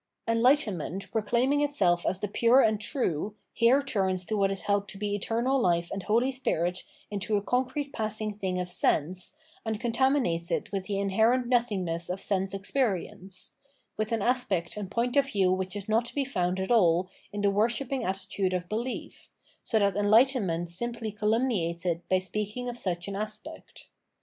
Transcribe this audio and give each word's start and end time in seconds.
Enlightenment, 0.27 1.11
proclaiming 1.11 1.61
itself 1.61 2.07
as 2.07 2.19
the 2.19 2.27
pure 2.27 2.59
and 2.59 2.81
true, 2.81 3.35
here 3.53 3.83
turns 3.83 4.25
what 4.31 4.49
is 4.49 4.63
held 4.63 4.87
to 4.89 4.97
be 4.97 5.13
eternal 5.13 5.61
life 5.61 5.91
and 5.91 6.01
holy 6.01 6.31
spirit 6.31 6.83
into 7.11 7.37
a 7.37 7.41
concrete 7.43 7.93
passing 7.93 8.33
thing 8.35 8.59
of 8.59 8.67
sense, 8.67 9.35
and 9.63 9.79
contami 9.79 10.17
nates 10.19 10.49
it 10.49 10.71
with 10.71 10.85
the 10.85 10.97
inherent 10.97 11.45
nothingness 11.45 12.09
of 12.09 12.19
sense 12.19 12.55
experi 12.55 13.11
ence— 13.11 13.53
with 13.95 14.11
an 14.11 14.23
aspect 14.23 14.75
and 14.75 14.89
point 14.89 15.15
of 15.15 15.27
view 15.29 15.51
which 15.51 15.75
is 15.75 15.87
not 15.87 16.03
to 16.05 16.15
be 16.15 16.25
found 16.25 16.59
at 16.59 16.71
all 16.71 17.07
in 17.31 17.41
the 17.41 17.51
worshipping 17.51 18.03
attitude 18.03 18.55
of 18.55 18.67
belief, 18.67 19.29
so 19.61 19.77
that 19.77 19.95
enlightenment 19.95 20.67
simply 20.67 21.11
calumniates 21.11 21.85
it 21.85 22.09
by 22.09 22.17
speak 22.17 22.57
ing 22.57 22.67
of 22.67 22.75
such 22.75 23.07
an 23.07 23.15
aspect. 23.15 23.85